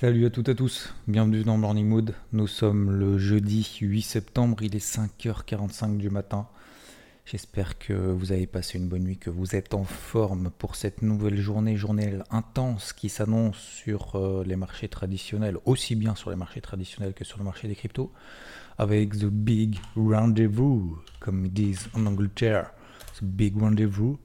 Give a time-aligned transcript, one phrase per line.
[0.00, 2.14] Salut à toutes et à tous, bienvenue dans Morning Mood.
[2.32, 6.48] Nous sommes le jeudi 8 septembre, il est 5h45 du matin.
[7.26, 11.02] J'espère que vous avez passé une bonne nuit, que vous êtes en forme pour cette
[11.02, 16.36] nouvelle journée, journée intense qui s'annonce sur euh, les marchés traditionnels, aussi bien sur les
[16.36, 18.10] marchés traditionnels que sur le marché des cryptos,
[18.78, 22.72] avec The Big Rendezvous, comme ils disent en Angleterre.
[23.18, 24.18] The Big Rendezvous,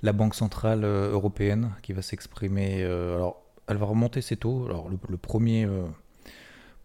[0.00, 2.82] la Banque Centrale euh, Européenne qui va s'exprimer.
[2.82, 4.64] euh, alors, elle va remonter ses taux.
[4.66, 5.64] Alors, le, premier.
[5.64, 5.86] euh,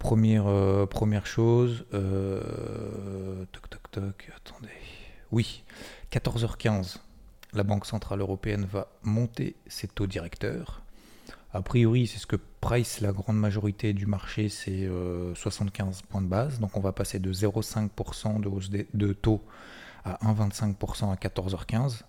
[0.04, 4.68] Première, euh, première chose, euh, toc toc toc, attendez.
[5.32, 5.64] Oui,
[6.12, 6.98] 14h15,
[7.54, 10.82] la Banque Centrale Européenne va monter ses taux directeurs.
[11.54, 16.22] A priori, c'est ce que price la grande majorité du marché, c'est euh, 75 points
[16.22, 16.60] de base.
[16.60, 19.42] Donc on va passer de 0,5% de hausse de taux
[20.04, 22.02] à 1,25% à 14h15.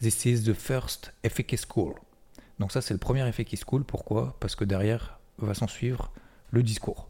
[0.00, 1.96] This is the first se cool.
[2.58, 3.84] Donc ça, c'est le premier effet qui se coule.
[3.84, 4.36] Pourquoi?
[4.40, 6.12] Parce que derrière va s'en suivre
[6.50, 7.08] le discours.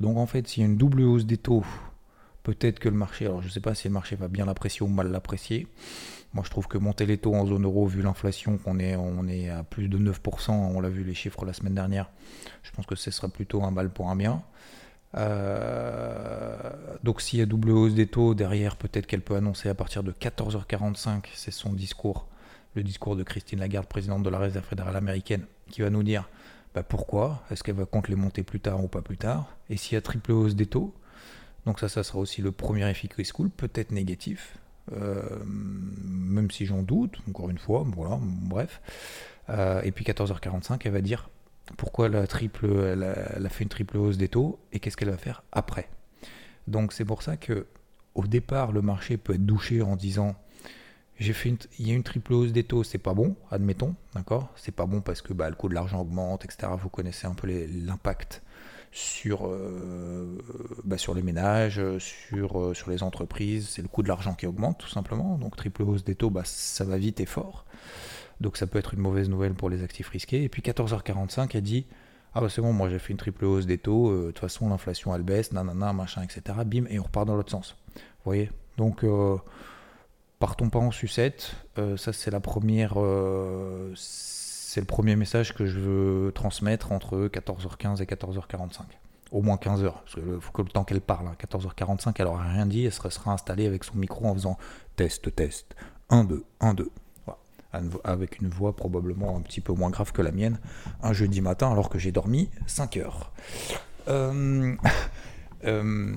[0.00, 1.64] Donc en fait, s'il y a une double hausse des taux,
[2.42, 4.82] peut-être que le marché, alors je ne sais pas si le marché va bien l'apprécier
[4.82, 5.66] ou mal l'apprécier.
[6.32, 9.26] Moi, je trouve que monter les taux en zone euro, vu l'inflation, qu'on est, on
[9.26, 12.10] est à plus de 9%, on l'a vu les chiffres la semaine dernière,
[12.62, 14.42] je pense que ce sera plutôt un mal pour un bien.
[15.16, 16.56] Euh,
[17.02, 20.02] donc s'il y a double hausse des taux, derrière, peut-être qu'elle peut annoncer à partir
[20.02, 22.26] de 14h45, c'est son discours,
[22.76, 26.28] le discours de Christine Lagarde, présidente de la Réserve fédérale américaine, qui va nous dire
[26.74, 29.76] bah, pourquoi, est-ce qu'elle va compte les monter plus tard ou pas plus tard, et
[29.76, 30.94] s'il y a triple hausse des taux,
[31.64, 34.58] donc ça, ça sera aussi le premier effet qui cool, peut-être négatif,
[34.92, 38.80] euh, même si j'en doute, encore une fois, voilà, bref.
[39.48, 41.28] Euh, et puis 14h45, elle va dire
[41.76, 44.96] pourquoi la triple, elle a, elle a fait une triple hausse des taux et qu'est-ce
[44.96, 45.88] qu'elle va faire après?
[46.68, 47.66] Donc c'est pour ça que
[48.14, 50.36] au départ, le marché peut être douché en disant
[51.18, 53.94] j'ai fait une, il y a une triple hausse des taux, c'est pas bon, admettons,
[54.14, 54.50] d'accord?
[54.56, 56.68] C'est pas bon parce que bah, le coût de l'argent augmente, etc.
[56.78, 58.42] Vous connaissez un peu l'impact
[58.92, 60.38] sur, euh,
[60.84, 63.68] bah, sur les ménages, sur, euh, sur les entreprises.
[63.68, 65.38] C'est le coût de l'argent qui augmente tout simplement.
[65.38, 67.64] Donc triple hausse des taux, bah, ça va vite et fort.
[68.40, 70.42] Donc ça peut être une mauvaise nouvelle pour les actifs risqués.
[70.42, 71.86] Et puis 14h45, elle dit
[72.34, 74.40] Ah bah c'est bon, moi j'ai fait une triple hausse des taux, euh, de toute
[74.40, 76.58] façon l'inflation elle baisse, nanana, machin, etc.
[76.66, 77.76] Bim, et on repart dans l'autre sens.
[77.94, 78.50] Vous voyez?
[78.76, 79.04] Donc
[80.38, 81.56] partons pas en sucette.
[81.78, 88.82] Euh, ça euh, c'est le premier message que je veux transmettre entre 14h15 et 14h45.
[89.32, 92.64] Au moins 15h, parce faut que le temps qu'elle parle, hein, 14h45, elle aura rien
[92.64, 94.56] dit, elle sera, installée avec son micro en faisant
[94.94, 95.74] test, test,
[96.10, 96.90] 1, 2, 1, 2.
[97.24, 97.40] Voilà.
[98.04, 100.60] Avec une voix probablement un petit peu moins grave que la mienne,
[101.02, 103.32] un jeudi matin alors que j'ai dormi 5 heures.
[104.06, 104.76] Euh,
[105.64, 106.14] euh,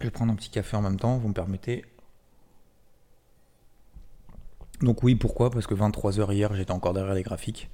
[0.00, 1.86] je vais prendre un petit café en même temps, vous me permettez
[4.80, 5.50] donc oui, pourquoi?
[5.50, 7.70] Parce que 23h hier, j'étais encore derrière les graphiques.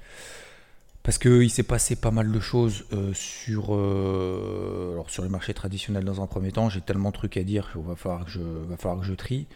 [1.03, 6.05] Parce qu'il s'est passé pas mal de choses euh, sur, euh, sur les marchés traditionnels
[6.05, 6.71] dans un premier temps.
[6.71, 9.47] J'ai tellement de trucs à dire qu'il va falloir que je, va falloir je trie.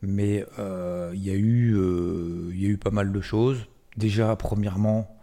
[0.00, 3.66] Mais euh, il y, a eu, euh, y a eu pas mal de choses.
[3.96, 5.14] Déjà, premièrement,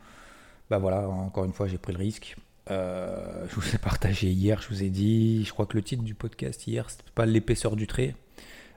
[0.70, 2.36] bah voilà, encore une fois, j'ai pris le risque.
[2.70, 6.03] Euh, je vous ai partagé hier, je vous ai dit, je crois que le titre
[6.03, 8.16] du podcast hier, c'était pas l'épaisseur du trait.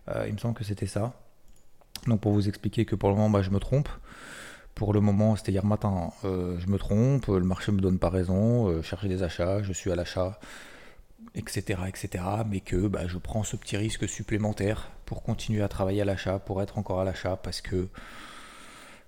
[0.09, 1.24] Euh, il me semble que c'était ça.
[2.07, 3.89] Donc pour vous expliquer que pour le moment, bah, je me trompe.
[4.75, 8.11] Pour le moment, c'était hier matin, euh, je me trompe, le marché me donne pas
[8.11, 10.41] raison, euh, chercher des achats, je suis à l'achat,
[11.37, 12.25] etc., etc.
[12.49, 16.41] Mais que bah, je prends ce petit risque supplémentaire pour continuer à travailler à l'achat,
[16.41, 17.89] pour être encore à l'achat, parce que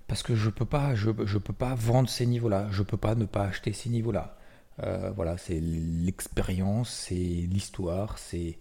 [0.07, 3.17] parce que je peux pas, je, je peux pas vendre ces niveaux-là, je peux pas
[3.17, 4.37] ne pas acheter ces niveaux-là.
[4.83, 8.59] Euh, voilà, c'est l'expérience, c'est l'histoire, c'est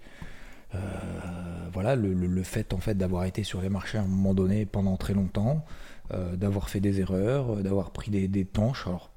[1.74, 4.96] voilà le, fait en fait d'avoir été sur les marchés à un moment donné pendant
[4.96, 5.66] très longtemps,
[6.14, 9.10] euh, d'avoir fait des erreurs, euh, d'avoir pris des, des tanches, alors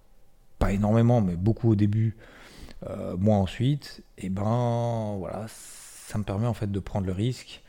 [0.58, 2.16] pas énormément, mais beaucoup au début,
[2.88, 7.62] euh, moi ensuite, et ben voilà, ça me permet en fait de prendre le risque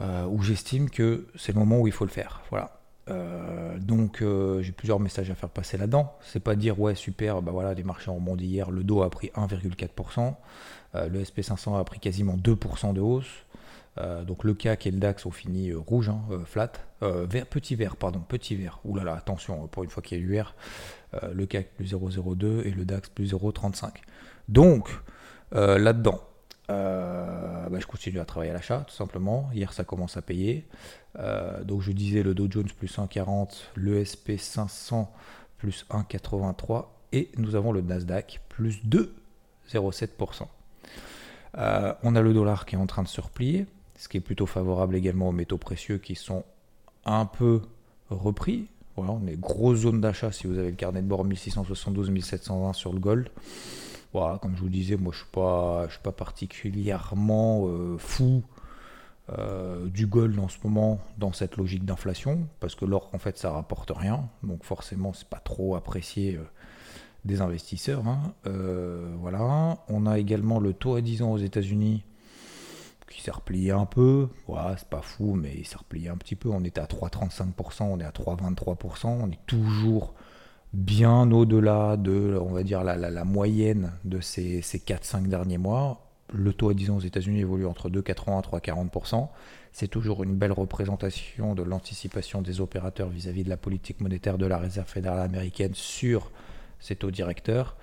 [0.00, 2.42] euh, où j'estime que c'est le moment où il faut le faire.
[2.50, 2.78] Voilà.
[3.10, 6.12] Euh, donc euh, j'ai plusieurs messages à faire passer là-dedans.
[6.20, 9.10] C'est pas dire ouais super, bah voilà les marchés ont rebondi hier, le Do a
[9.10, 10.30] pris 1,4%, euh,
[10.94, 13.44] le SP500 a pris quasiment 2% de hausse.
[13.98, 17.46] Euh, donc le CAC et le DAX ont fini euh, rouge, hein, euh, flat, vert,
[17.46, 18.80] petit vert, pardon, petit vert.
[18.84, 20.54] Ouh là là, attention, pour une fois qu'il y a l'UR,
[21.34, 23.90] le CAC plus 0,02 et le DAX plus 0,35.
[24.48, 24.88] Donc
[25.50, 26.20] là-dedans,
[26.68, 29.50] bah, je continue à travailler à l'achat, tout simplement.
[29.52, 30.68] Hier, ça commence à payer.
[31.64, 35.12] donc je disais le Dow Jones plus 1,40, le SP 500
[35.58, 40.46] plus 1,83 et nous avons le Nasdaq plus 2,07%.
[41.54, 43.66] On a le dollar qui est en train de se replier
[44.02, 46.42] ce qui est plutôt favorable également aux métaux précieux qui sont
[47.04, 47.60] un peu
[48.10, 48.66] repris.
[48.96, 52.92] Voilà, on est grosse zone d'achat si vous avez le carnet de bord 1672-1720 sur
[52.92, 53.28] le gold.
[54.12, 58.42] Voilà, comme je vous disais, moi je suis pas, suis pas particulièrement euh, fou
[59.30, 63.38] euh, du gold en ce moment dans cette logique d'inflation, parce que l'or en fait
[63.38, 66.44] ça rapporte rien, donc forcément c'est pas trop apprécié euh,
[67.24, 68.04] des investisseurs.
[68.06, 68.20] Hein.
[69.20, 72.04] voilà, on a également le taux à 10 ans aux États-Unis
[73.12, 74.28] qui s'est replié un peu.
[74.48, 76.48] Voilà, c'est pas fou, mais il s'est replié un petit peu.
[76.48, 79.06] On était à 3,35%, on est à 3,23%.
[79.06, 80.14] On est toujours
[80.72, 86.08] bien au-delà de, on va dire, la, moyenne de ces, ces 4-5 derniers mois.
[86.32, 89.28] Le taux à 10 ans aux États-Unis évolue entre 2,80 et 3,40%.
[89.72, 94.46] C'est toujours une belle représentation de l'anticipation des opérateurs vis-à-vis de la politique monétaire de
[94.46, 96.30] la Réserve fédérale américaine sur
[96.82, 97.76] ces taux directeurs.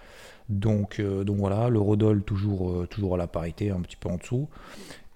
[0.50, 4.18] Donc, euh, donc voilà, l'eurodoll toujours, euh, toujours à la parité, un petit peu en
[4.18, 4.48] dessous.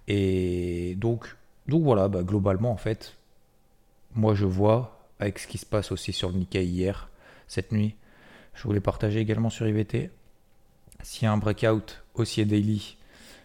[0.07, 1.35] Et donc,
[1.67, 3.15] donc voilà, bah, globalement, en fait,
[4.15, 7.09] moi je vois, avec ce qui se passe aussi sur le Nikkei hier,
[7.47, 7.95] cette nuit,
[8.53, 10.11] je voulais partager également sur IVT.
[11.01, 12.97] S'il y a un breakout haussier daily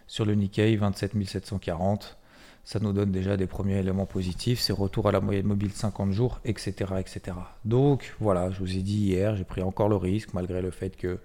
[0.07, 2.18] sur le Nikkei, 27 740,
[2.63, 4.59] ça nous donne déjà des premiers éléments positifs.
[4.59, 7.37] C'est retour à la moyenne mobile 50 jours, etc., etc.
[7.65, 10.95] Donc voilà, je vous ai dit hier, j'ai pris encore le risque, malgré le fait
[10.95, 11.19] que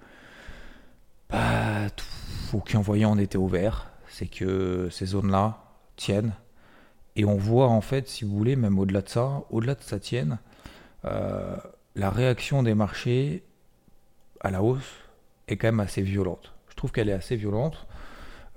[1.31, 1.89] bah,
[2.53, 5.59] aucun voyant n'était ouvert c'est que ces zones-là
[5.97, 6.35] tiennent.
[7.17, 9.99] Et on voit en fait, si vous voulez, même au-delà de ça, au-delà de ça
[9.99, 10.39] tienne,
[11.05, 11.57] euh,
[11.97, 13.43] la réaction des marchés
[14.41, 14.93] à la hausse
[15.49, 16.53] est quand même assez violente.
[16.69, 17.87] Je trouve qu'elle est assez violente.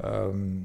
[0.04, 0.60] Euh,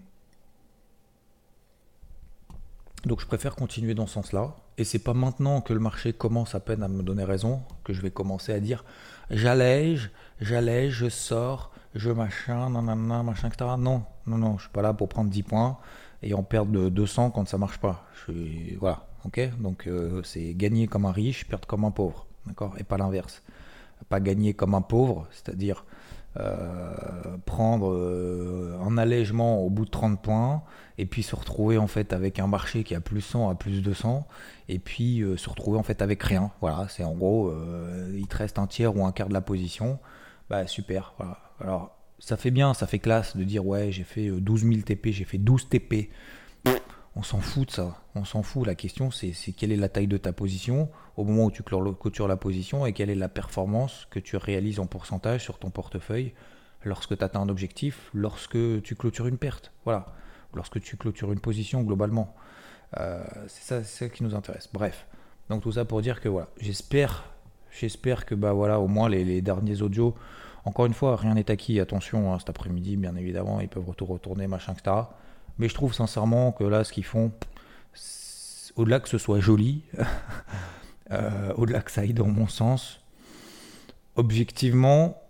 [3.05, 4.57] donc je préfère continuer dans ce sens-là.
[4.79, 7.93] Et c'est pas maintenant que le marché commence à peine à me donner raison que
[7.93, 8.85] je vais commencer à dire
[9.31, 10.11] j'allège,
[10.41, 13.71] j'allège, je sors, je machin, nanana, machin, etc.
[13.79, 15.79] Non, non, non, je suis pas là pour prendre 10 points
[16.23, 18.07] et en perdre de 200 quand ça marche pas.
[18.27, 19.41] Je voilà, ok?
[19.61, 22.75] Donc euh, c'est gagner comme un riche, perdre comme un pauvre, d'accord?
[22.79, 23.43] Et pas l'inverse.
[24.09, 25.85] Pas gagner comme un pauvre, c'est-à-dire
[27.45, 30.63] prendre euh, un allègement au bout de 30 points
[30.99, 33.83] et puis se retrouver en fait avec un marché qui a plus 100 à plus
[33.83, 34.27] 200
[34.69, 36.51] et puis se retrouver en fait avec rien.
[36.61, 37.53] Voilà, c'est en gros,
[38.15, 39.99] il te reste un tiers ou un quart de la position.
[40.49, 44.29] Bah super, voilà alors, ça fait bien, ça fait classe de dire ouais, j'ai fait
[44.29, 46.11] 12 000 TP, j'ai fait 12 TP.
[47.15, 48.67] On s'en fout de ça, on s'en fout.
[48.67, 52.27] La question, c'est quelle est la taille de ta position au moment où tu clôtures
[52.27, 56.33] la position et quelle est la performance que tu réalises en pourcentage sur ton portefeuille
[56.85, 59.73] lorsque tu atteins un objectif, lorsque tu clôtures une perte.
[59.85, 60.07] Voilà,
[60.55, 62.35] lorsque tu clôtures une position globalement.
[62.99, 64.69] Euh, c'est ça, qui nous intéresse.
[64.73, 65.07] Bref,
[65.51, 67.25] donc tout ça pour dire que voilà, j'espère,
[67.71, 70.15] j'espère que bah voilà, au moins les, derniers audios
[70.65, 71.81] encore une fois, rien n'est acquis.
[71.81, 74.97] Attention, hein, cet après-midi, bien évidemment, ils peuvent retourner, machin, etc.
[75.59, 77.33] Mais je trouve sincèrement que là, ce qu'ils font,
[78.77, 79.83] au-delà que ce soit joli,
[81.11, 83.01] euh, au-delà que ça aille dans mon sens,
[84.17, 85.23] objectivement,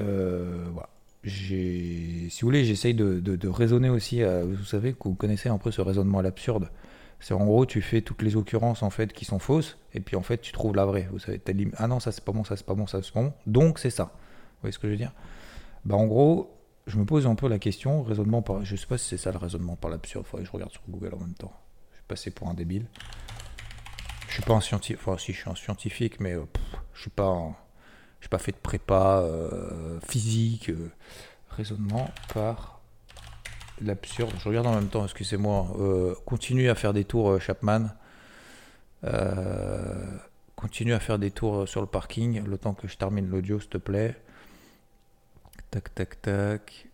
[0.00, 0.88] euh, voilà.
[1.26, 4.22] Si vous voulez, j'essaye de, raisonner aussi.
[4.22, 6.68] vous savez que vous connaissez un peu ce raisonnement à l'absurde.
[7.18, 10.16] C'est en gros, tu fais toutes les occurrences en fait qui sont fausses, et puis
[10.16, 11.08] en fait, tu trouves la vraie.
[11.10, 11.40] Vous savez,
[11.78, 13.32] ah non, ça c'est pas bon, ça c'est pas bon, ça c'est pas bon.
[13.46, 14.12] Donc c'est ça
[14.64, 15.12] voyez ce que je veux dire?
[15.84, 16.53] Bah, En gros,
[16.86, 18.64] je me pose un peu la question, raisonnement par.
[18.64, 20.82] Je sais pas si c'est ça le raisonnement par l'absurde, faudrait que je regarde sur
[20.88, 21.52] Google en même temps.
[21.92, 22.86] Je vais passer pour un débile.
[24.28, 26.44] Je suis pas un scientifique, enfin si je suis un scientifique, mais euh,
[26.92, 27.52] je suis pas
[28.20, 30.70] je suis pas fait de prépa euh, physique.
[30.70, 30.90] Euh,
[31.50, 32.80] raisonnement par
[33.80, 34.32] l'absurde.
[34.40, 35.68] Je regarde en même temps, excusez-moi.
[36.26, 37.90] continue à faire des tours, Chapman.
[40.56, 43.70] continue à faire des tours sur le parking, le temps que je termine l'audio, s'il
[43.70, 44.16] te plaît.
[45.74, 46.86] Tac, tac, tac.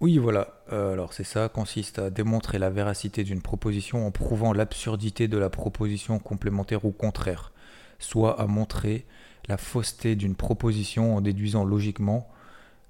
[0.00, 0.62] Oui, voilà.
[0.72, 5.36] Euh, alors c'est ça, consiste à démontrer la véracité d'une proposition en prouvant l'absurdité de
[5.36, 7.52] la proposition complémentaire ou contraire,
[7.98, 9.04] soit à montrer
[9.46, 12.26] la fausseté d'une proposition en déduisant logiquement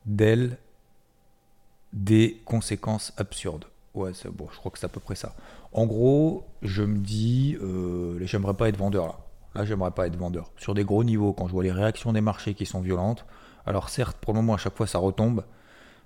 [0.07, 0.57] d'elle
[1.93, 3.65] des conséquences absurdes.
[3.95, 5.35] Ouais, bon, je crois que c'est à peu près ça.
[5.73, 9.19] En gros, je me dis, euh, j'aimerais pas être vendeur là.
[9.59, 10.53] Là, j'aimerais pas être vendeur.
[10.57, 13.27] Sur des gros niveaux, quand je vois les réactions des marchés qui sont violentes,
[13.67, 15.45] alors certes, pour le moment, à chaque fois, ça retombe.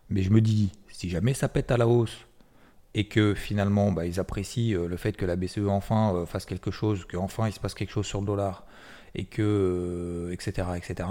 [0.09, 2.17] Mais je me dis, si jamais ça pète à la hausse,
[2.95, 7.07] et que finalement bah, ils apprécient le fait que la BCE enfin fasse quelque chose,
[7.11, 8.67] qu'enfin il se passe quelque chose sur le dollar,
[9.15, 11.09] et que, etc., etc.,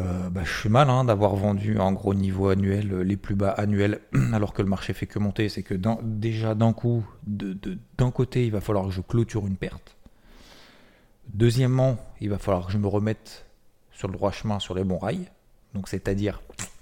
[0.00, 4.00] euh, bah, je suis mal d'avoir vendu en gros niveau annuel les plus bas annuels
[4.32, 5.48] alors que le marché fait que monter.
[5.48, 9.96] C'est que déjà d'un coup, d'un côté, il va falloir que je clôture une perte.
[11.28, 13.46] Deuxièmement, il va falloir que je me remette
[13.92, 15.28] sur le droit chemin, sur les bons rails.
[15.74, 16.40] Donc c'est-à-dire,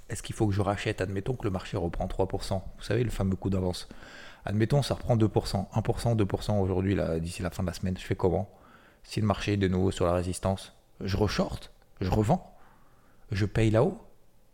[0.09, 2.63] est-ce qu'il faut que je rachète Admettons que le marché reprend 3%.
[2.77, 3.89] Vous savez, le fameux coup d'avance.
[4.45, 5.27] Admettons, ça reprend 2%,
[5.73, 7.97] 1%, 2% aujourd'hui, d'ici la fin de la semaine.
[7.99, 8.49] Je fais comment?
[9.03, 11.59] Si le marché est de nouveau sur la résistance, je reshort,
[12.01, 12.57] je revends
[13.31, 13.99] je paye là-haut.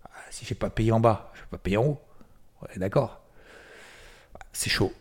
[0.05, 2.01] Ah, si j'ai pas payé en bas, je vais pas payer en haut.
[2.63, 3.21] Ouais, d'accord.
[4.53, 4.93] C'est chaud.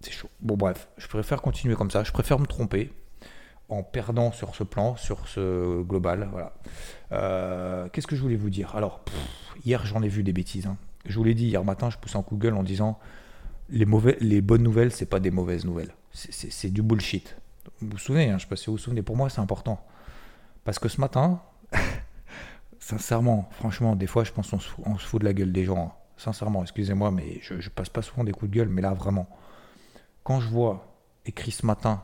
[0.00, 0.30] C'est chaud.
[0.40, 2.04] Bon, bref, je préfère continuer comme ça.
[2.04, 2.92] Je préfère me tromper
[3.68, 6.28] en perdant sur ce plan, sur ce global.
[6.30, 6.54] Voilà.
[7.12, 8.74] Euh, qu'est-ce que je voulais vous dire?
[8.76, 9.00] Alors,
[9.64, 10.66] hier, j'en ai vu des bêtises.
[10.66, 10.76] Hein.
[11.04, 12.98] Je vous l'ai dit hier matin, je pousse en Google en disant
[13.70, 13.86] les,
[14.20, 15.94] les bonnes nouvelles, c'est pas des mauvaises nouvelles.
[16.12, 17.36] C'est du bullshit.
[17.80, 19.84] Vous vous souvenez, hein, je sais pas si vous vous souvenez, pour moi, c'est important.
[20.64, 21.40] Parce que ce matin,
[22.80, 24.58] Sincèrement, franchement, des fois, je pense qu'on
[24.98, 25.78] se, fout, de la gueule des gens.
[25.78, 25.92] Hein.
[26.16, 29.28] Sincèrement, excusez-moi, mais je, je, passe pas souvent des coups de gueule, mais là, vraiment.
[30.24, 30.86] Quand je vois
[31.26, 32.02] écrit ce matin,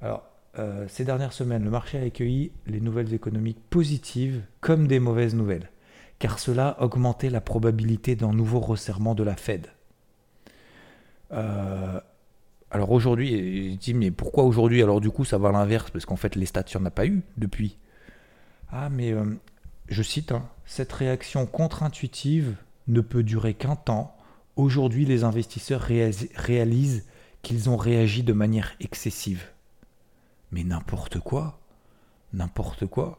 [0.00, 0.22] alors,
[0.58, 5.34] euh, ces dernières semaines, le marché a accueilli les nouvelles économiques positives comme des mauvaises
[5.34, 5.70] nouvelles,
[6.18, 9.68] car cela augmentait la probabilité d'un nouveau resserrement de la Fed.
[11.32, 12.00] Euh,
[12.70, 14.82] alors aujourd'hui, je dis, mais pourquoi aujourd'hui?
[14.82, 16.86] Alors du coup, ça va à l'inverse, parce qu'en fait, les stats, il n'y en
[16.86, 17.76] a pas eu depuis.
[18.70, 19.24] Ah, mais euh,
[19.88, 24.14] je cite, hein, cette réaction contre-intuitive ne peut durer qu'un temps.
[24.56, 25.82] Aujourd'hui, les investisseurs
[26.36, 27.04] réalisent
[27.42, 29.44] qu'ils ont réagi de manière excessive.
[30.50, 31.58] Mais n'importe quoi.
[32.32, 33.18] N'importe quoi.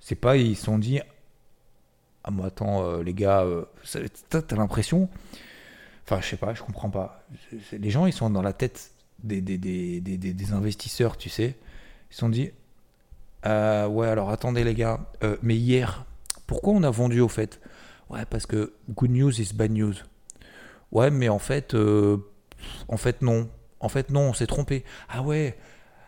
[0.00, 1.00] C'est pas, ils se sont dit,
[2.24, 3.64] ah, moi, attends, euh, les gars, euh,
[4.28, 5.08] t'as l'impression?
[6.04, 7.24] Enfin, je sais pas, je comprends pas.
[7.72, 11.56] Les gens, ils sont dans la tête des, des, des, des investisseurs, tu sais.
[12.10, 12.50] Ils se sont dit,
[13.46, 15.00] euh, ouais, alors attendez les gars.
[15.22, 16.04] Euh, mais hier,
[16.46, 17.60] pourquoi on a vendu au fait?
[18.08, 19.94] Ouais, parce que good news is bad news.
[20.90, 22.18] Ouais, mais en fait, euh,
[22.88, 23.48] en fait non.
[23.78, 24.84] En fait non, on s'est trompé.
[25.08, 25.56] Ah ouais,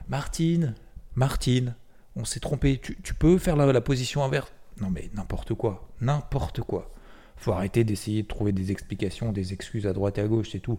[0.09, 0.75] Martine,
[1.15, 1.75] Martine,
[2.17, 2.81] on s'est trompé.
[2.81, 4.53] Tu, peux faire la, position inverse?
[4.81, 6.91] Non mais n'importe quoi, n'importe quoi.
[7.37, 10.61] Faut arrêter d'essayer de trouver des explications, des excuses à droite et à gauche, c'est
[10.61, 10.79] tout.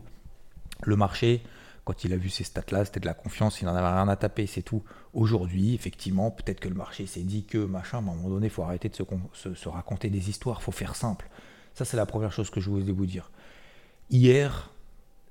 [0.83, 1.43] Le marché,
[1.85, 4.15] quand il a vu ces stats-là, c'était de la confiance, il n'en avait rien à
[4.15, 4.83] taper, c'est tout.
[5.13, 8.47] Aujourd'hui, effectivement, peut-être que le marché s'est dit que machin, mais à un moment donné,
[8.47, 11.29] il faut arrêter de se, raconter des histoires, faut faire simple.
[11.73, 13.31] Ça, c'est la première chose que je voulais vous dire.
[14.09, 14.71] Hier,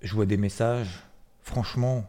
[0.02, 1.04] je vois des messages,
[1.42, 2.04] franchement,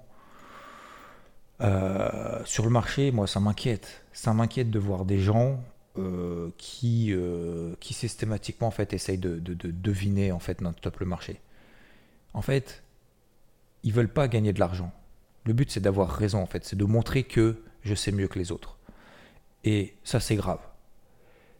[1.63, 4.03] euh, sur le marché, moi, ça m'inquiète.
[4.11, 5.63] Ça m'inquiète de voir des gens
[5.97, 10.99] euh, qui, euh, qui systématiquement en fait essayent de, de, deviner en fait notre top
[10.99, 11.39] le marché.
[12.33, 12.83] En fait,
[13.83, 14.91] ils veulent pas gagner de l'argent.
[15.45, 16.65] Le but, c'est d'avoir raison, en fait.
[16.65, 18.77] C'est de montrer que je sais mieux que les autres.
[19.63, 20.59] Et ça, c'est grave.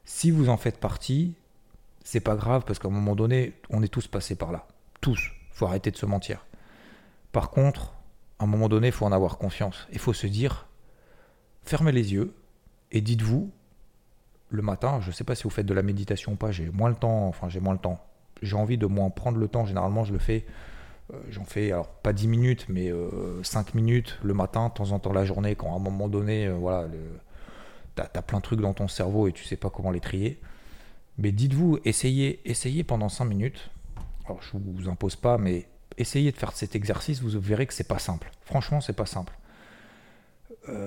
[0.06, 1.36] Si vous en faites partie,
[2.04, 4.68] c'est pas grave parce qu'à un moment donné, on est tous passés par là.
[5.00, 5.32] Tous.
[5.52, 6.46] faut arrêter de se mentir.
[7.32, 7.93] Par contre,
[8.44, 9.88] un moment donné, il faut en avoir confiance.
[9.92, 10.68] Il faut se dire,
[11.64, 12.34] fermez les yeux
[12.92, 13.52] et dites-vous,
[14.50, 16.70] le matin, je ne sais pas si vous faites de la méditation ou pas, j'ai
[16.70, 18.00] moins le temps, enfin j'ai moins le temps.
[18.42, 20.46] J'ai envie de moins prendre le temps, généralement je le fais
[21.12, 22.92] euh, j'en fais, alors pas 10 minutes, mais
[23.44, 26.08] 5 euh, minutes le matin, de temps en temps la journée, quand à un moment
[26.08, 26.88] donné, euh, voilà,
[27.96, 30.40] t'as as plein de trucs dans ton cerveau et tu sais pas comment les trier.
[31.18, 33.70] Mais dites-vous, essayez, essayez pendant 5 minutes.
[34.26, 37.88] Alors je vous impose pas, mais essayez de faire cet exercice, vous verrez que c'est
[37.88, 38.32] pas simple.
[38.42, 39.34] Franchement, c'est pas simple.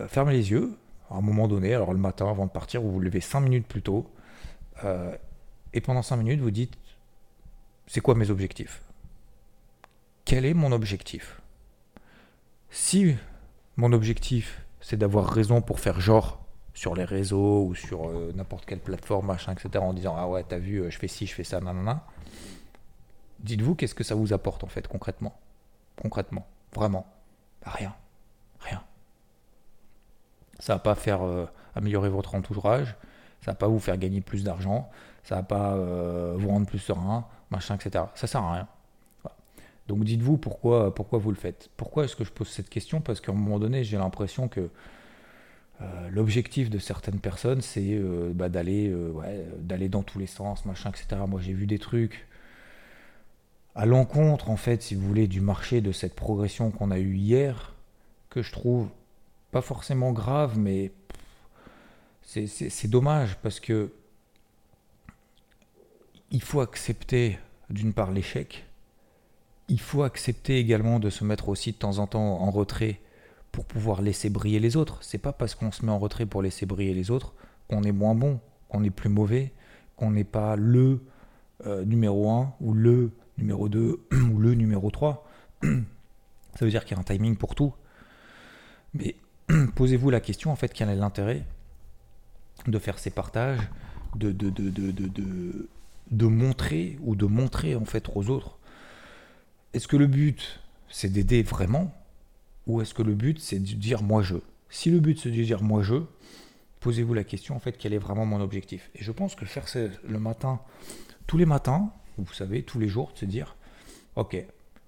[0.08, 0.76] fermez les yeux,
[1.10, 3.66] à un moment donné, alors le matin avant de partir, vous vous levez 5 minutes
[3.66, 4.10] plus tôt.
[5.72, 6.76] et pendant 5 minutes, vous dites,
[7.86, 8.82] c'est quoi mes objectifs?
[10.24, 11.40] Quel est mon objectif?
[12.70, 13.14] Si
[13.76, 16.44] mon objectif, c'est d'avoir raison pour faire genre
[16.74, 20.44] sur les réseaux ou sur euh, n'importe quelle plateforme, machin, etc., en disant Ah ouais,
[20.46, 22.04] t'as vu, euh, je fais ci, je fais ça, nanana.
[23.40, 25.38] Dites-vous qu'est-ce que ça vous apporte en fait, concrètement?
[26.00, 27.06] Concrètement, vraiment.
[27.64, 27.94] Rien.
[28.60, 28.82] Rien.
[30.58, 32.96] Ça va pas faire euh, améliorer votre entourage,
[33.42, 34.88] ça va pas vous faire gagner plus d'argent,
[35.24, 38.04] ça va pas vous rendre plus serein, machin, etc.
[38.14, 38.68] Ça sert à rien.
[39.88, 41.70] Donc dites-vous pourquoi, pourquoi vous le faites.
[41.76, 43.00] Pourquoi est-ce que je pose cette question?
[43.00, 44.68] Parce qu'à un moment donné, j'ai l'impression que
[45.80, 50.90] euh, l'objectif de certaines personnes, c'est euh, bah, euh, d'aller dans tous les sens, machin,
[50.90, 51.22] etc.
[51.28, 52.26] Moi, j'ai vu des trucs
[53.76, 57.16] à l'encontre, en fait, si vous voulez, du marché de cette progression qu'on a eue
[57.16, 57.74] hier,
[58.30, 58.88] que je trouve
[59.52, 60.90] pas forcément grave, mais
[62.22, 63.92] c'est dommage parce que
[66.32, 67.38] il faut accepter
[67.70, 68.66] d'une part l'échec
[69.68, 73.00] il faut accepter également de se mettre aussi de temps en temps en retrait
[73.52, 74.98] pour pouvoir laisser briller les autres.
[75.00, 77.34] C'est pas parce qu'on se met en retrait pour laisser briller les autres
[77.68, 79.52] qu'on est moins bon, qu'on est plus mauvais,
[79.96, 81.00] qu'on n'est pas le
[81.66, 85.28] euh, numéro 1 ou le numéro 2 ou le numéro 3.
[85.62, 87.74] Ça veut dire qu'il y a un timing pour tout.
[88.94, 89.16] Mais
[89.74, 91.44] posez-vous la question, en fait, quel est l'intérêt
[92.66, 93.60] de faire ces partages,
[94.14, 95.68] de, de, de, de,
[96.10, 98.58] de montrer ou de montrer en fait aux autres?
[99.74, 101.92] Est-ce que le but, c'est d'aider vraiment?
[102.66, 104.36] Ou est-ce que le but, c'est de dire moi je?
[104.70, 105.96] Si le but, c'est de dire moi je,
[106.80, 108.90] posez-vous la question, en fait, quel est vraiment mon objectif?
[108.94, 110.60] Et je pense que faire ça le matin,
[111.26, 113.56] tous les matins, vous savez, tous les jours, de se dire,
[114.16, 114.36] ok,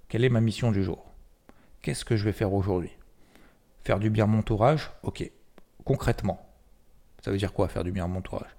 [0.08, 1.04] quelle est ma mission du jour?
[1.82, 2.90] Qu'est-ce que je vais faire aujourd'hui?
[3.84, 4.90] Faire du bien à mon entourage?
[5.02, 5.30] Ok.
[5.84, 6.46] Concrètement,
[7.22, 8.50] ça veut dire quoi faire du bien à mon entourage?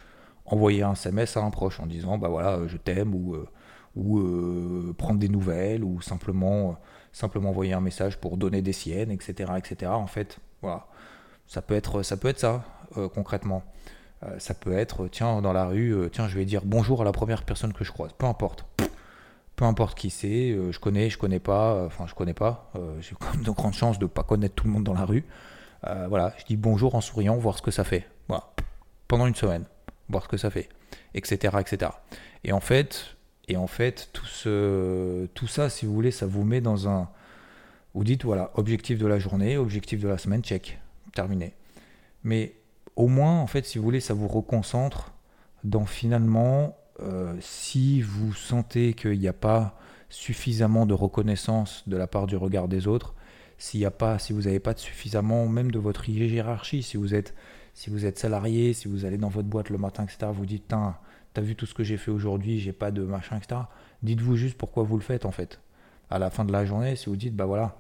[0.46, 3.48] Envoyer un SMS à un proche en disant bah voilà, je t'aime ou, euh,
[3.96, 6.74] ou euh, prendre des nouvelles ou simplement, euh,
[7.12, 9.54] simplement envoyer un message pour donner des siennes, etc.
[9.58, 9.92] etc.
[9.92, 10.88] En fait, voilà.
[11.46, 12.64] Ça, peut être ça
[13.14, 13.64] concrètement.
[14.38, 17.44] Ça peut être, tiens, dans la rue, tiens, je vais dire bonjour à la première
[17.44, 18.12] personne que je croise.
[18.18, 18.66] Peu importe
[19.60, 22.72] peu importe qui c'est, euh, je connais, je connais pas, euh, enfin je connais pas,
[22.78, 25.04] euh, j'ai quand même de grandes chances de pas connaître tout le monde dans la
[25.04, 25.26] rue.
[25.84, 28.08] voilà, je dis bonjour en souriant, voir ce que ça fait.
[28.30, 28.50] Voilà,
[29.10, 29.66] pendant une semaine,
[30.08, 30.70] voir ce que ça fait,
[31.14, 31.92] etc., etc.
[32.46, 33.18] Et en fait,
[33.50, 37.10] et en fait, tout ce, tout ça, si vous voulez, ça vous met dans un,
[37.94, 40.80] vous dites voilà, objectif de la journée, objectif de la semaine, check,
[41.14, 41.54] terminé.
[42.24, 42.54] Mais
[43.00, 45.14] au moins, en fait, si vous voulez, ça vous reconcentre
[45.64, 49.78] dans finalement euh, si vous sentez qu'il n'y a pas
[50.10, 53.16] suffisamment de reconnaissance de la part du regard des autres,
[53.58, 57.16] s'il a pas, si vous n'avez pas de suffisamment, même de votre hiérarchie, si vous
[57.16, 57.34] êtes,
[58.18, 61.66] salarié, si vous allez dans votre boîte le matin, etc., vous dites, t'as vu tout
[61.66, 63.62] ce que j'ai fait aujourd'hui, j'ai pas de machin, etc.
[64.04, 65.62] Dites-vous juste pourquoi vous le faites en fait.
[66.10, 67.78] À la fin de la journée, si vous dites, bah voilà,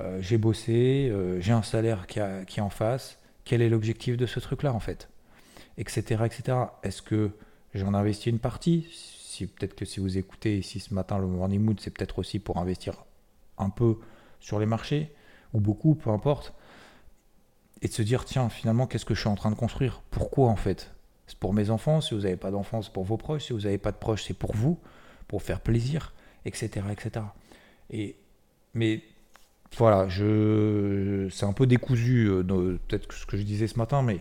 [0.00, 4.16] euh, j'ai bossé, euh, j'ai un salaire qui, qui est en face, quel est l'objectif
[4.16, 5.08] de ce truc-là en fait,
[5.78, 6.58] etc., etc.
[6.82, 7.32] Est-ce que
[7.74, 8.88] J'en investis une partie?
[8.92, 12.38] Si, peut-être que si vous écoutez ici ce matin le Morning Mood, c'est peut-être aussi
[12.40, 13.04] pour investir
[13.58, 13.98] un peu
[14.40, 15.12] sur les marchés,
[15.52, 16.52] ou beaucoup, peu importe.
[17.82, 20.02] Et de se dire, tiens, finalement, qu'est-ce que je suis en train de construire?
[20.10, 20.92] Pourquoi en fait?
[21.26, 23.60] C'est pour mes enfants, si vous n'avez pas d'enfants, c'est pour vos proches, si vous
[23.60, 24.80] n'avez pas de proches, c'est pour vous,
[25.28, 26.12] pour faire plaisir,
[26.44, 26.86] etc.
[26.90, 27.24] etc.
[27.90, 28.16] Et,
[28.74, 29.02] mais
[29.76, 32.42] voilà, je, c'est un peu décousu, euh,
[32.88, 34.20] peut-être ce que je disais ce matin, mais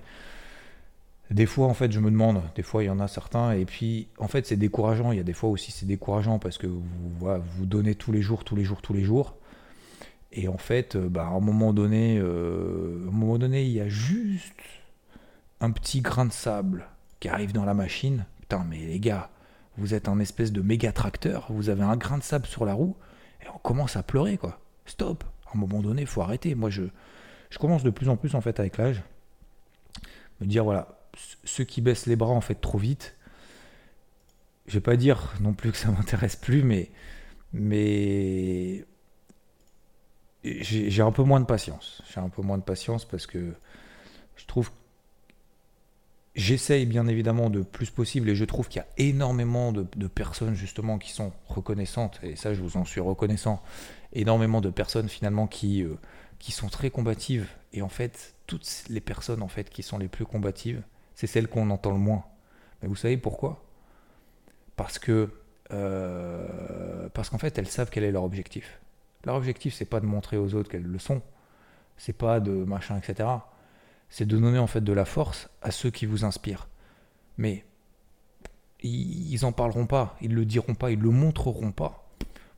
[1.32, 3.66] des fois, en fait, je me demande, des fois, il y en a certains, et
[3.66, 5.12] puis, en fait, c'est décourageant.
[5.12, 6.82] Il y a des fois aussi, c'est décourageant parce que vous,
[7.20, 9.36] vous donnez tous les jours, tous les jours, tous les jours.
[10.32, 13.82] Et en fait, euh, bah, à un moment donné, euh, un moment donné, il y
[13.82, 14.54] a juste
[15.60, 16.88] un petit grain de sable
[17.20, 18.26] qui arrive dans la machine.
[18.42, 19.30] Putain, mais les gars,
[19.78, 22.74] vous êtes un espèce de méga tracteur, vous avez un grain de sable sur la
[22.74, 22.96] roue,
[23.44, 24.60] et on commence à pleurer, quoi.
[24.86, 25.24] Stop.
[25.52, 26.56] À un moment donné, faut arrêter.
[26.56, 26.84] Moi, je,
[27.50, 29.04] je commence de plus en plus, en fait, avec l'âge,
[30.42, 31.00] me dire, voilà,
[31.44, 33.16] ceux qui baissent les bras en fait trop vite,
[34.68, 36.92] je vais pas dire non plus que ça m'intéresse plus, mais,
[37.54, 38.86] mais
[40.44, 42.02] j'ai un peu moins de patience.
[42.14, 43.54] J'ai un peu moins de patience parce que
[44.36, 44.72] je trouve
[46.39, 50.56] j'essaye bien évidemment de plus possible et je trouve qu'il y a énormément de, personnes
[50.56, 53.62] justement qui sont reconnaissantes et ça je vous en suis reconnaissant
[54.13, 55.95] énormément de personnes finalement qui, euh,
[56.39, 60.08] qui sont très combatives et en fait toutes les personnes en fait qui sont les
[60.08, 60.82] plus combatives
[61.19, 62.23] c'est celle qu'on entend le moins.
[62.82, 63.62] Mais vous savez pourquoi?
[64.78, 65.30] Parce que
[65.73, 68.80] euh, parce qu'en fait, elles savent quel est leur objectif.
[69.25, 71.21] Leur objectif, c'est pas de montrer aux autres qu'elles le sont,
[71.97, 73.28] c'est pas de machin, etc.
[74.10, 76.67] C'est de donner en fait de la force à ceux qui vous inspirent.
[77.38, 77.65] Mais
[78.82, 82.10] ils, ils en parleront pas, ils le diront pas, ils le montreront pas.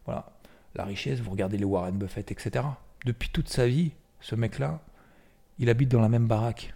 [0.05, 0.31] Voilà,
[0.75, 2.65] la richesse, vous regardez les Warren Buffett, etc.
[3.05, 4.79] Depuis toute sa vie, ce mec-là,
[5.59, 6.73] il habite dans la même baraque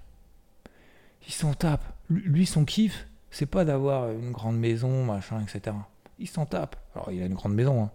[1.28, 1.84] il s'en tape.
[2.10, 5.76] Lui, son kiff, c'est pas d'avoir une grande maison, machin, etc.
[6.20, 6.76] Il s'en tape.
[6.94, 7.92] Alors, il a une grande maison, hein.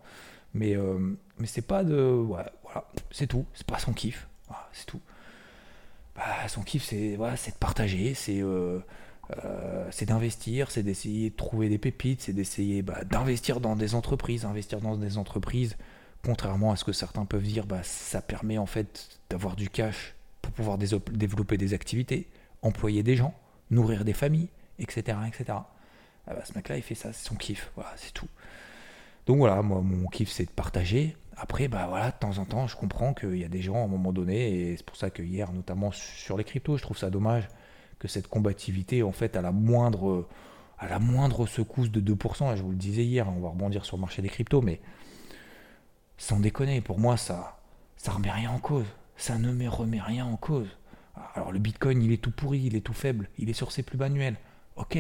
[0.55, 1.97] mais, euh, mais c'est pas de.
[1.97, 2.53] Voilà,
[3.11, 3.47] c'est tout.
[3.55, 4.27] C'est pas son kiff.
[4.73, 5.01] C'est tout.
[6.21, 8.79] Bah, son kiff, c'est voilà, de partager, c'est euh,
[9.43, 13.95] euh, c'est d'investir, c'est d'essayer de trouver des pépites, c'est d'essayer bah, d'investir dans des
[13.95, 14.45] entreprises.
[14.45, 15.79] Investir dans des entreprises,
[16.23, 20.15] contrairement à ce que certains peuvent dire, bah, ça permet en fait d'avoir du cash
[20.43, 22.29] pour pouvoir développer des activités
[22.61, 23.35] employer des gens,
[23.71, 25.17] nourrir des familles, etc.
[25.27, 25.45] etc.
[26.27, 28.29] Ah bah, ce mec-là, il fait ça, c'est son kiff, voilà, c'est tout.
[29.27, 31.17] Donc voilà, moi, mon kiff, c'est de partager.
[31.43, 33.85] Après, bah voilà, de temps en temps, je comprends qu'il y a des gens à
[33.85, 36.99] un moment donné, et c'est pour ça que hier, notamment sur les cryptos, je trouve
[36.99, 37.49] ça dommage
[37.99, 40.27] que cette combativité, en fait, à la moindre,
[41.47, 44.29] secousse de 2%, je vous le disais hier, on va rebondir sur le marché des
[44.29, 44.81] cryptos, mais
[46.19, 47.61] sans déconner, pour moi, ça
[48.01, 48.87] ça remet rien en cause.
[49.17, 50.69] Ça ne me remet rien en cause.
[51.35, 53.83] Alors le Bitcoin, il est tout pourri, il est tout faible, il est sur ses
[53.83, 54.37] plus manuels.
[54.77, 54.99] Ok.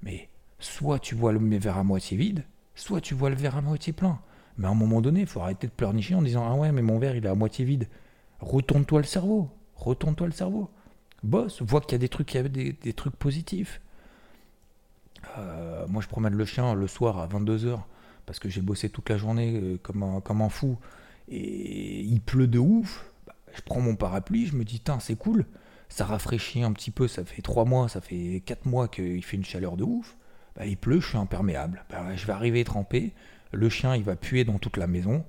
[0.00, 3.60] Mais soit tu vois le verre à moitié vide, soit tu vois le verre à
[3.60, 4.18] moitié plein.
[4.58, 6.82] Mais à un moment donné, il faut arrêter de pleurnicher en disant Ah ouais, mais
[6.82, 7.88] mon verre, il est à moitié vide.
[8.40, 9.50] Retourne-toi le cerveau.
[9.76, 10.70] Retourne-toi le cerveau.
[11.22, 13.80] Bosse, vois qu'il y a des trucs, il y a des, trucs positifs.
[15.38, 17.80] Euh, moi, je promène le chien le soir à 22h
[18.24, 20.78] parce que j'ai bossé toute la journée euh, comme, un, fou
[21.28, 23.04] et il pleut de ouf.
[23.26, 25.44] Bah, je prends mon parapluie, je me dis, c'est cool,
[25.88, 29.36] ça rafraîchit un petit peu, ça fait 3 mois, ça fait 4 mois qu'il fait
[29.36, 30.16] une chaleur de ouf.
[30.56, 31.84] Bah, il pleut, je suis imperméable.
[31.90, 33.12] Bah, je vais arriver trempé,
[33.52, 35.24] le chien il va puer dans toute la maison.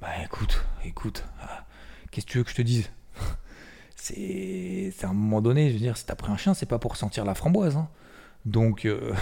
[0.00, 1.64] Bah écoute, écoute, ah,
[2.10, 2.90] qu'est-ce que tu veux que je te dise?
[3.96, 6.78] C'est, à un moment donné, je veux dire, si t'as pris un chien, c'est pas
[6.78, 7.76] pour sentir la framboise.
[7.76, 7.90] Hein.
[8.46, 9.12] Donc, euh,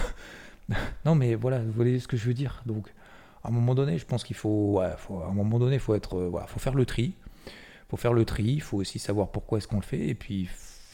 [1.05, 2.63] non, mais voilà, vous voyez ce que je veux dire.
[2.65, 2.93] Donc,
[3.43, 6.45] à un moment donné, je pense qu'il faut, à un moment donné, faut être, euh,
[6.47, 7.13] faut faire le tri.
[7.89, 8.45] Faut faire le tri.
[8.45, 10.07] Il faut aussi savoir pourquoi est-ce qu'on le fait.
[10.07, 10.47] Et puis,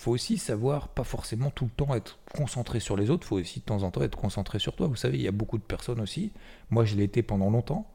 [0.05, 3.25] faut aussi savoir, pas forcément tout le temps être concentré sur les autres.
[3.25, 4.85] Faut aussi de temps en temps être concentré sur toi.
[4.85, 6.31] Vous savez, il y a beaucoup de personnes aussi.
[6.69, 7.89] Moi, je l'ai été pendant longtemps.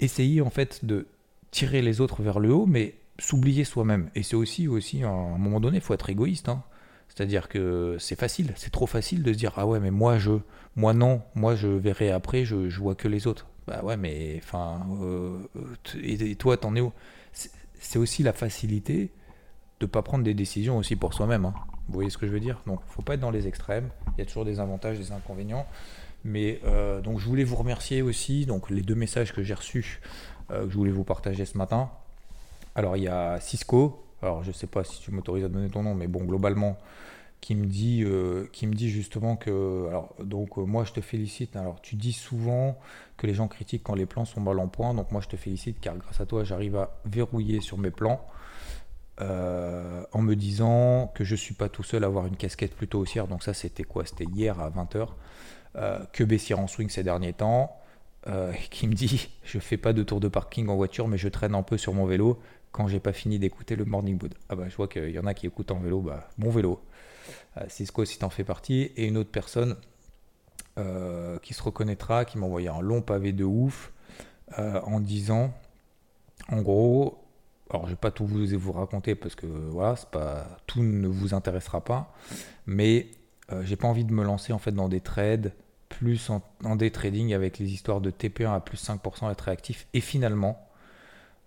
[0.00, 1.06] Essayer en fait de
[1.52, 4.10] tirer les autres vers le haut, mais s'oublier soi-même.
[4.16, 6.48] Et c'est aussi, aussi, à un moment donné, faut être égoïste.
[6.48, 6.64] Hein.
[7.06, 10.32] C'est-à-dire que c'est facile, c'est trop facile de se dire ah ouais mais moi je,
[10.76, 13.46] moi non, moi je verrai après, je, vois que les autres.
[13.68, 15.38] Bah ouais, mais enfin, euh,
[16.02, 16.92] et, toi, t'en es où?
[17.78, 19.12] C'est aussi la facilité
[19.82, 21.44] de pas prendre des décisions aussi pour soi-même.
[21.44, 21.54] Hein.
[21.88, 22.60] Vous voyez ce que je veux dire?
[22.66, 23.90] Donc, faut pas être dans les extrêmes.
[24.16, 25.66] Il y a toujours des avantages, des inconvénients.
[26.24, 28.46] Mais euh, donc, je voulais vous remercier aussi.
[28.46, 30.00] Donc, les deux messages que j'ai reçus,
[30.52, 31.90] euh, que je voulais vous partager ce matin.
[32.76, 34.04] Alors, il y a Cisco.
[34.22, 36.78] Alors, je sais pas si tu m'autorises à donner ton nom, mais bon, globalement,
[37.40, 41.56] qui me dit, euh, qui me dit justement que, alors, donc moi je te félicite.
[41.56, 42.78] Alors, tu dis souvent
[43.16, 44.94] que les gens critiquent quand les plans sont mal en point.
[44.94, 48.24] Donc, moi je te félicite car grâce à toi, j'arrive à verrouiller sur mes plans
[49.20, 53.00] euh, en me disant que je suis pas tout seul à avoir une casquette plutôt
[53.00, 53.28] haussière.
[53.28, 54.04] Donc, ça, c'était quoi?
[54.06, 55.08] C'était hier à 20h.
[56.12, 57.76] que baissière en swing ces derniers temps.
[58.70, 61.54] qui me dit je fais pas de tour de parking en voiture, mais je traîne
[61.54, 62.38] un peu sur mon vélo
[62.72, 64.34] quand j'ai pas fini d'écouter le morning wood.
[64.48, 66.80] Ah bah je vois qu'il y en a qui écoutent en vélo, bah mon vélo.
[67.58, 69.76] Euh, Cisco si t'en fais partie, et une autre personne
[70.78, 73.92] euh, qui se reconnaîtra, qui m'a envoyé un long pavé de ouf
[74.58, 75.52] euh, en disant,
[76.48, 77.21] en gros,
[77.72, 81.82] alors je vais pas tout vous, raconter parce que voilà, pas tout ne vous intéressera
[81.82, 82.14] pas,
[82.66, 83.08] mais
[83.62, 85.52] j'ai pas envie de me lancer en fait dans des trades
[85.88, 89.86] plus en, en day trading avec les histoires de TP1 à plus 5% être réactif
[89.92, 90.66] et finalement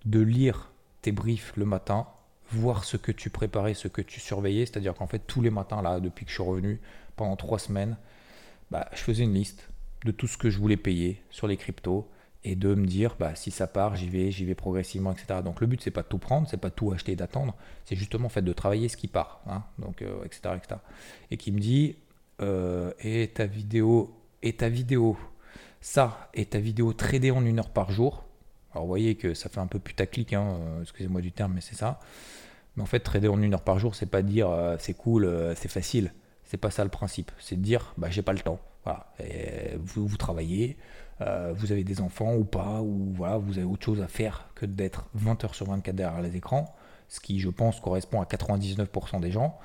[0.06, 2.08] de lire tes briefs le matin
[2.52, 4.66] voir ce que tu préparais, ce que tu surveillais.
[4.66, 6.80] C'est-à-dire qu'en fait, tous les matins, là, depuis que je suis revenu,
[7.16, 7.98] pendant trois semaines,
[8.72, 9.70] bah, je faisais une liste
[10.04, 12.08] de tout ce que je voulais payer sur les cryptos
[12.48, 15.42] et de me dire, bah, si ça part, j'y vais, j'y vais progressivement, etc.
[15.44, 17.56] Donc le but, c'est pas de tout prendre, c'est pas tout acheter et d'attendre,
[17.86, 20.76] c'est justement en fait de travailler ce qui part, hein, donc, etc., euh, etc.
[21.32, 21.96] Et qui me dit,
[22.42, 25.18] euh, et ta vidéo, et ta vidéo,
[25.82, 28.26] ça, et ta vidéo tradée en une heure par jour,
[28.72, 31.62] alors vous voyez que ça fait un peu putaclic, hein, euh, excusez-moi du terme, mais
[31.62, 32.00] c'est ça.
[32.76, 35.28] Mais en fait, trader en une heure par jour, c'est pas dire euh, c'est cool,
[35.56, 36.14] c'est facile.
[36.44, 37.32] C'est pas ça le principe.
[37.40, 38.60] C'est de dire bah, j'ai pas le temps.
[38.84, 39.08] Voilà.
[39.80, 40.78] vous, vous travaillez,
[41.20, 44.66] vous avez des enfants ou pas, ou voilà, vous avez autre chose à faire que
[44.66, 46.76] d'être 20 heures sur 24 derrière les écrans,
[47.08, 49.58] ce qui, je pense, correspond à 99% des gens,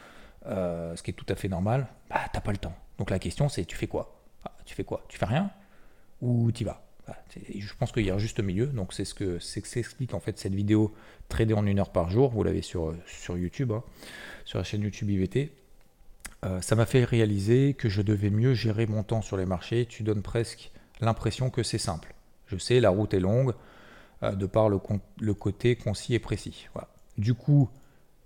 [0.47, 1.89] ce qui est tout à fait normal.
[2.09, 2.75] Bah, t'as pas le temps.
[2.99, 4.21] Donc la question, c'est tu fais quoi?
[4.45, 5.05] Ah, Tu fais quoi?
[5.09, 5.51] Tu fais rien?
[6.21, 6.83] Ou tu vas?
[7.37, 10.21] Je pense qu'il y a un juste milieu, donc c'est ce que c'est s'explique en
[10.21, 10.95] fait cette vidéo
[11.29, 12.31] tradée en une heure par jour.
[12.31, 13.83] Vous l'avez sur, sur YouTube, hein,
[14.45, 15.53] sur la chaîne YouTube IVT.
[16.45, 19.87] Euh, ça m'a fait réaliser que je devais mieux gérer mon temps sur les marchés.
[19.87, 20.71] Tu donnes presque
[21.05, 22.15] l'impression que c'est simple.
[22.47, 23.55] Je sais, la route est longue,
[24.23, 24.79] euh, de par le,
[25.35, 26.69] côté concis et précis.
[27.19, 27.69] Du coup,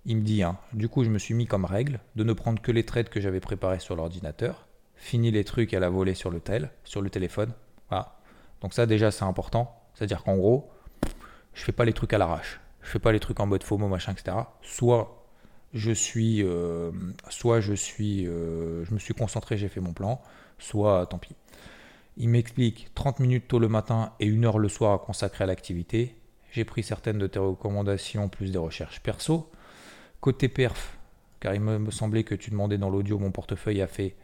[0.05, 2.61] il me dit, hein, du coup, je me suis mis comme règle de ne prendre
[2.61, 6.29] que les trades que j'avais préparés sur l'ordinateur, fini les trucs à la volée sur
[6.29, 7.53] le tel, sur le téléphone.
[8.61, 9.79] Donc ça déjà c'est important.
[9.93, 10.71] C'est-à-dire qu'en gros,
[11.53, 12.59] je fais pas les trucs à l'arrache.
[12.81, 14.37] Je fais pas les trucs en mode FOMO, machin, etc.
[14.63, 15.23] Soit
[15.73, 16.91] je suis, euh,
[17.29, 20.21] soit je suis, euh, je me suis concentré, j'ai fait mon plan,
[20.57, 21.35] soit tant pis.
[22.17, 25.47] Il m'explique 30 minutes tôt le matin et une heure le soir à consacrer à
[25.47, 26.15] l'activité.
[26.51, 29.51] J'ai pris certaines de tes recommandations plus des recherches perso.
[30.21, 30.97] Côté perf,
[31.41, 34.15] car il me semblait que tu demandais dans l'audio, mon portefeuille a fait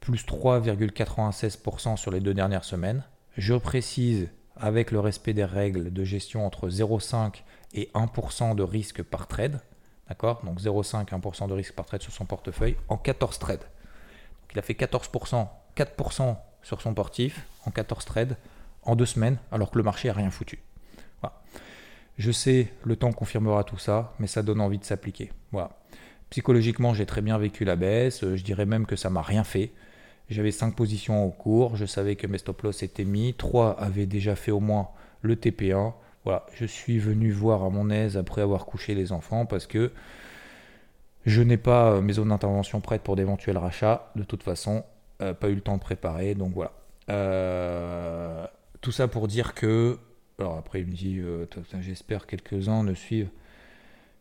[0.00, 3.04] plus 3,96% sur les deux dernières semaines.
[3.36, 7.42] Je précise avec le respect des règles de gestion entre 0,5
[7.74, 9.60] et 1% de risque par trade.
[10.08, 10.42] D'accord?
[10.44, 13.60] Donc 0,5 1% de risque par trade sur son portefeuille en 14 trades.
[13.60, 18.36] Donc il a fait 14%, 4% sur son portif en 14 trades
[18.82, 20.60] en deux semaines alors que le marché n'a rien foutu.
[22.20, 25.32] Je sais, le temps confirmera tout ça, mais ça donne envie de s'appliquer.
[25.52, 25.70] Voilà.
[26.28, 28.20] Psychologiquement, j'ai très bien vécu la baisse.
[28.22, 29.72] Je dirais même que ça m'a rien fait.
[30.28, 31.76] J'avais 5 positions au cours.
[31.76, 33.32] Je savais que mes stop loss étaient mis.
[33.32, 34.90] 3 avaient déjà fait au moins
[35.22, 35.94] le TP1.
[36.24, 36.44] Voilà.
[36.52, 39.90] Je suis venu voir à mon aise après avoir couché les enfants parce que
[41.24, 44.12] je n'ai pas mes zones d'intervention prêtes pour d'éventuels rachats.
[44.14, 44.84] De toute façon,
[45.20, 46.34] euh, pas eu le temps de préparer.
[46.34, 46.72] Donc voilà.
[47.08, 48.46] Euh,
[48.80, 49.98] tout ça pour dire que
[50.38, 51.46] alors après, il me dit euh,
[51.80, 53.30] J'espère quelques-uns ne suivent.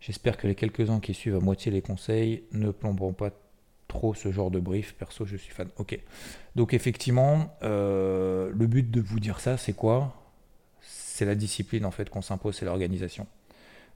[0.02, 3.32] J'espère que les quelques-uns qui suivent à moitié les conseils ne plomberont pas
[3.88, 4.96] trop ce genre de brief.
[4.96, 5.70] Perso, je suis fan.
[5.78, 6.00] Ok.
[6.56, 10.14] Donc, effectivement, le but de vous dire ça, c'est quoi?
[10.82, 13.28] C'est la discipline en fait qu'on s'impose, c'est l'organisation.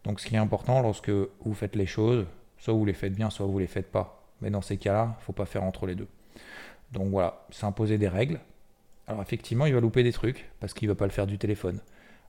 [0.03, 2.25] Donc, ce qui est important lorsque vous faites les choses,
[2.57, 4.25] soit vous les faites bien, soit vous les faites pas.
[4.41, 6.07] Mais dans ces cas-là, il ne faut pas faire entre les deux.
[6.93, 8.39] Donc voilà, s'imposer des règles.
[9.07, 11.79] Alors effectivement, il va louper des trucs parce qu'il va pas le faire du téléphone.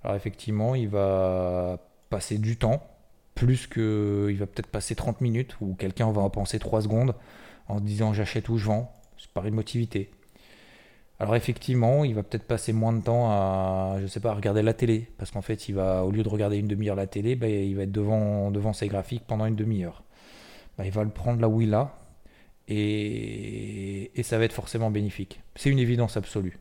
[0.03, 1.79] Alors effectivement, il va
[2.11, 2.83] passer du temps,
[3.35, 7.15] plus que il va peut-être passer 30 minutes, ou quelqu'un va en penser 3 secondes
[7.69, 10.11] en se disant j'achète ou je vends, c'est par une motivité.
[11.21, 14.75] Alors effectivement, il va peut-être passer moins de temps à, je sais pas, regarder la
[14.75, 17.49] télé, parce qu'en fait, il va, au lieu de regarder une demi-heure la télé, bah,
[17.49, 20.03] il va être devant, ses graphiques pendant une demi-heure.
[20.77, 21.95] Bah, il va le prendre là où il a,
[22.69, 25.41] et, et ça va être forcément bénéfique.
[25.57, 26.59] C'est une évidence absolue.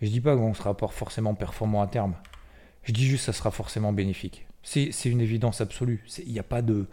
[0.00, 2.14] Je dis pas qu'on sera forcément performant à terme.
[2.82, 4.46] Je dis juste que ça sera forcément bénéfique.
[4.62, 6.04] C'est une évidence absolue.
[6.26, 6.86] Il n'y a pas de...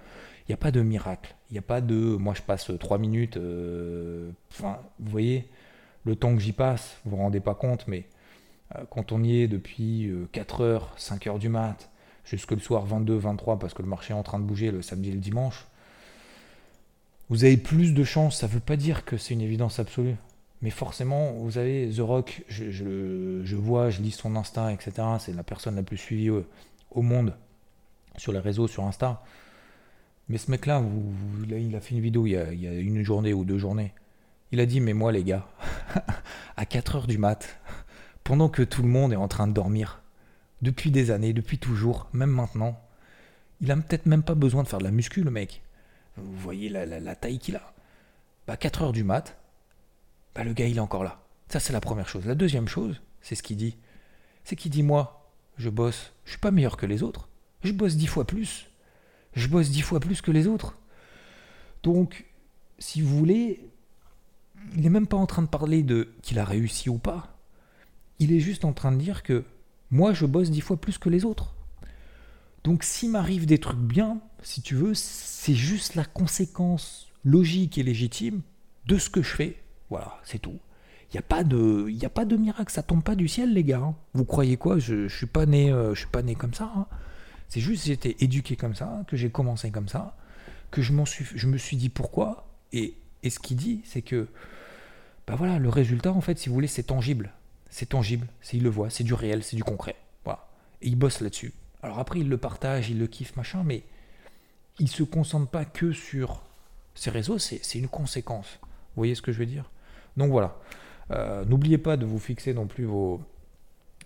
[0.50, 1.36] Il a pas de miracle.
[1.50, 3.38] Il n'y a pas de moi je passe 3 minutes.
[3.38, 5.48] Euh, enfin, vous voyez,
[6.04, 8.06] le temps que j'y passe, vous vous rendez pas compte, mais
[8.76, 11.89] euh, quand on y est depuis 4 euh, heures, 5 heures du mat,
[12.26, 14.82] jusque le soir 22, 23, parce que le marché est en train de bouger le
[14.82, 15.67] samedi et le dimanche,
[17.32, 18.39] vous avez plus de chance.
[18.41, 20.15] Ça ne veut pas dire que c'est une évidence absolue.
[20.62, 24.91] Mais forcément, vous avez The Rock, je, vois, je lis son Insta, etc.
[25.17, 27.34] C'est la personne la plus suivie au, monde
[28.17, 29.24] sur les réseaux, sur Insta.
[30.28, 30.84] Mais ce mec-là,
[31.50, 33.94] il a fait une vidéo il y a, une journée ou deux journées.
[34.52, 35.48] Il a dit, mais moi les gars,
[36.58, 37.60] à 4 heures du mat,
[38.26, 40.02] pendant que tout le monde est en train de dormir,
[40.62, 42.78] depuis des années, depuis toujours, même maintenant,
[43.62, 45.62] il a peut-être même pas besoin de faire de la muscu, le mec.
[46.21, 47.73] Vous voyez la, taille qu'il a.
[48.47, 49.38] Bah, 4 heures du mat,
[50.36, 51.21] bah, le gars il est encore là.
[51.49, 52.25] Ça c'est la première chose.
[52.25, 53.77] La deuxième chose, c'est ce qu'il dit.
[54.43, 57.29] C'est qu'il dit moi, je bosse, je suis pas meilleur que les autres.
[57.63, 58.69] Je bosse dix fois plus.
[59.34, 60.77] Je bosse dix fois plus que les autres.
[61.84, 62.25] Donc,
[62.79, 63.71] si vous voulez,
[64.75, 67.38] il n'est même pas en train de parler de qu'il a réussi ou pas.
[68.19, 69.43] Il est juste en train de dire que
[69.89, 71.55] moi je bosse dix fois plus que les autres.
[72.63, 77.84] Donc s'il m'arrive des trucs bien, si tu veux, c'est juste la conséquence logique et
[77.84, 78.41] légitime
[78.88, 80.58] de ce que je fais voilà, c'est tout.
[81.10, 83.54] Il n'y a, pas de, y a pas de miracle, ça tombe pas du ciel,
[83.54, 83.82] les gars.
[83.84, 83.95] Hein.
[84.13, 84.80] Vous croyez quoi?
[84.80, 86.71] Je ne suis, pas né, euh, suis pas né comme ça.
[86.73, 86.88] Hein.
[87.49, 90.15] C'est juste j'ai été éduqué comme ça, que j'ai commencé comme ça,
[90.71, 92.47] que je, suis, je me suis dit pourquoi.
[92.71, 94.30] Et, et ce qu'il dit, c'est que
[95.27, 97.34] bah voilà, le résultat, en fait, si vous voulez, c'est tangible.
[97.69, 99.97] C'est tangible, il le voit, c'est du réel, c'est du concret.
[100.23, 100.47] Voilà.
[100.82, 101.51] Et il bosse là-dessus.
[101.84, 103.84] Alors après, il le partage, il le kiffe, machin, mais
[104.79, 106.41] il se concentre pas que sur
[106.95, 108.60] ses réseaux, c'est une conséquence.
[108.62, 109.69] Vous voyez ce que je veux dire?
[110.17, 110.57] Donc voilà.
[111.12, 113.21] Euh, n'oubliez pas de vous fixer non plus vos,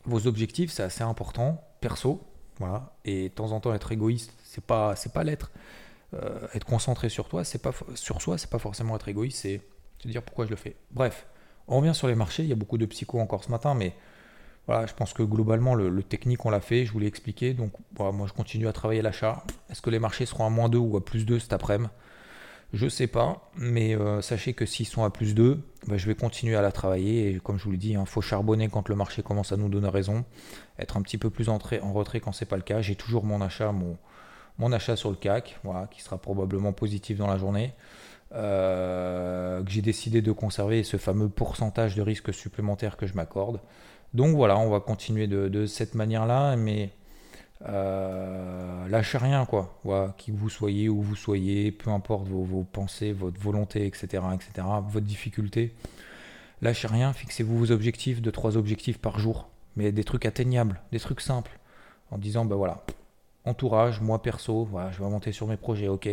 [0.06, 2.22] vos objectifs, c'est assez important, perso.
[2.60, 2.94] Voilà.
[3.04, 5.52] Et de temps en temps, être égoïste, c'est pas, pas l'être.
[6.14, 9.62] Euh, être concentré sur toi, c'est pas sur soi, c'est pas forcément être égoïste, c'est
[10.00, 10.76] se dire pourquoi je le fais.
[10.92, 11.26] Bref,
[11.68, 12.44] on revient sur les marchés.
[12.44, 13.94] Il y a beaucoup de psycho encore ce matin, mais
[14.68, 17.54] voilà, je pense que globalement, le, technique, on l'a fait, je vous l'ai expliqué.
[17.54, 19.44] Donc, moi, je continue à travailler l'achat.
[19.70, 21.90] Est-ce que les marchés seront à moins 2 ou à plus 2 cet après-midi?
[22.74, 26.16] Je sais pas, mais euh, sachez que s'ils sont à plus 2, bah, je vais
[26.16, 27.30] continuer à la travailler.
[27.30, 29.58] Et comme je vous l'ai dit, il hein, faut charbonner quand le marché commence à
[29.58, 30.26] nous donner raison.
[30.80, 32.82] Être un petit peu plus en, en retrait quand c'est pas le cas.
[32.82, 33.98] J'ai toujours mon achat, mon,
[34.58, 37.74] mon, achat sur le CAC, voilà, qui sera probablement positif dans la journée.
[38.34, 43.62] Euh, que j'ai décidé de conserver ce fameux pourcentage de risque supplémentaire que je m'accorde.
[44.16, 46.92] Donc voilà, on va continuer de, cette manière-là, mais
[47.68, 49.78] euh, lâchez rien, quoi.
[50.18, 55.06] qui vous soyez, où vous soyez, peu importe vos, pensées, votre volonté, etc., etc., votre
[55.06, 55.76] difficulté.
[56.62, 61.00] Lâchez rien, fixez-vous vos objectifs, de trois objectifs par jour, mais des trucs atteignables, des
[61.02, 61.60] trucs simples,
[62.10, 62.86] en disant, bah voilà,
[63.44, 66.08] entourage, moi perso, voilà, je vais monter sur mes projets, ok.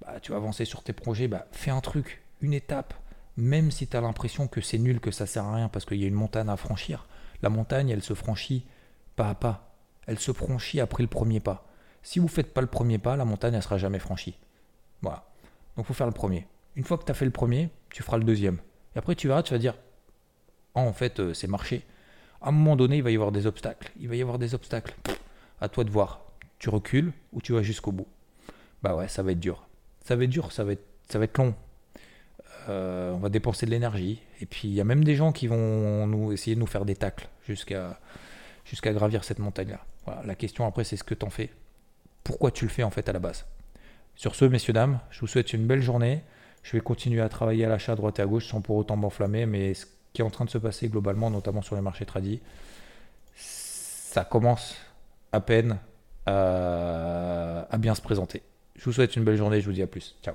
[0.00, 2.94] Bah, tu vas avancer sur tes projets, bah, fais un truc, une étape,
[3.36, 6.00] même si tu as l'impression que c'est nul, que ça sert à rien, parce qu'il
[6.00, 7.06] y a une montagne à franchir.
[7.44, 8.64] La montagne, elle se franchit
[9.16, 9.74] pas à pas
[10.06, 11.66] elle se franchit après le premier pas.
[12.02, 14.38] Si vous ne faites pas le premier pas, la montagne ne sera jamais franchie.
[15.02, 15.26] Voilà.
[15.76, 16.46] Donc il faut faire le premier.
[16.74, 18.58] Une fois que tu as fait le premier, tu feras le deuxième.
[18.94, 19.74] Et après tu verras, tu vas dire,
[20.74, 21.84] oh, en fait, euh, c'est marché.
[22.40, 23.92] À un moment donné, il va y avoir des obstacles.
[24.00, 24.94] Il va y avoir des obstacles.
[25.60, 26.22] À toi de voir.
[26.58, 28.08] Tu recules ou tu vas jusqu'au bout.
[28.82, 29.66] Bah ouais, ça va être dur.
[30.04, 31.54] Ça va être dur, ça va être, ça va être long.
[32.68, 34.20] Euh, on va dépenser de l'énergie.
[34.40, 36.84] Et puis il y a même des gens qui vont nous essayer de nous faire
[36.84, 39.80] des tacles jusqu'à gravir cette montagne-là.
[40.24, 41.50] La question après, c'est ce que tu en fais.
[42.22, 43.46] Pourquoi tu le fais en fait à la base?
[44.16, 46.22] Sur ce, messieurs, dames, je vous souhaite une belle journée.
[46.62, 48.96] Je vais continuer à travailler à l'achat à droite et à gauche sans pour autant
[48.96, 52.06] m'enflammer, mais ce qui est en train de se passer globalement, notamment sur les marchés
[52.06, 52.40] tradis,
[53.34, 54.76] ça commence
[55.32, 55.78] à peine
[56.24, 58.42] à, à bien se présenter.
[58.76, 60.16] Je vous souhaite une belle journée, je vous dis à plus.
[60.22, 60.34] Ciao.